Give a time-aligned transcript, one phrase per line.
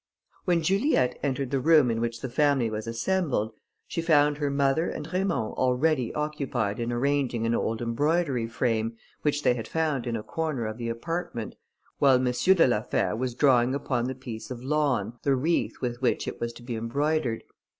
[0.45, 3.53] When Juliette entered the room in which the family was assembled,
[3.87, 9.43] she found her mother and Raymond already occupied in arranging an old embroidery frame, which
[9.43, 11.53] they had found in a corner of the apartment,
[11.99, 12.23] while M.
[12.23, 16.41] de la Fère was drawing upon the piece of lawn, the wreath with which it
[16.41, 17.43] was to be embroidered.